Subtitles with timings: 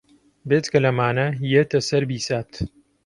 [0.47, 2.51] بێجگە لەمانە یێتە سەر بیسات